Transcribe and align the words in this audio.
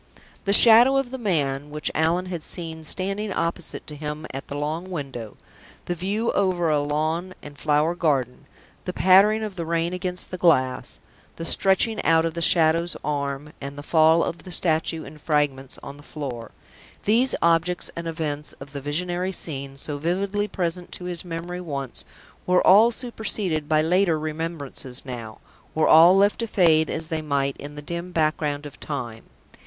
The 0.45 0.51
Shadow 0.51 0.97
of 0.97 1.11
the 1.11 1.19
Man, 1.19 1.69
which 1.69 1.91
Allan 1.93 2.25
had 2.25 2.41
seen 2.41 2.83
standing 2.83 3.31
opposite 3.31 3.85
to 3.85 3.95
him 3.95 4.25
at 4.33 4.47
the 4.47 4.57
long 4.57 4.89
window; 4.89 5.37
the 5.85 5.93
view 5.93 6.31
over 6.31 6.71
a 6.71 6.79
lawn 6.81 7.35
and 7.43 7.55
flower 7.55 7.93
garden; 7.93 8.47
the 8.85 8.93
pattering 8.93 9.43
of 9.43 9.57
the 9.57 9.63
rain 9.67 9.93
against 9.93 10.31
the 10.31 10.39
glass; 10.39 10.99
the 11.35 11.45
stretching 11.45 12.03
out 12.03 12.25
of 12.25 12.33
the 12.33 12.41
Shadow's 12.41 12.97
arm, 13.05 13.53
and 13.61 13.77
the 13.77 13.83
fall 13.83 14.23
of 14.23 14.41
the 14.41 14.51
statue 14.51 15.03
in 15.03 15.19
fragments 15.19 15.77
on 15.83 15.97
the 15.97 16.01
floor 16.01 16.49
these 17.05 17.35
objects 17.39 17.91
and 17.95 18.07
events 18.07 18.53
of 18.53 18.71
the 18.73 18.81
visionary 18.81 19.31
scene, 19.31 19.77
so 19.77 19.99
vividly 19.99 20.47
present 20.47 20.91
to 20.93 21.03
his 21.03 21.23
memory 21.23 21.61
once, 21.61 22.05
were 22.47 22.65
all 22.65 22.89
superseded 22.89 23.69
by 23.69 23.83
later 23.83 24.17
remembrances 24.17 25.05
now, 25.05 25.37
were 25.75 25.87
all 25.87 26.17
left 26.17 26.39
to 26.39 26.47
fade 26.47 26.89
as 26.89 27.09
they 27.09 27.21
might 27.21 27.55
in 27.57 27.75
the 27.75 27.83
dim 27.83 28.11
background 28.11 28.65
of 28.65 28.79
time. 28.79 29.25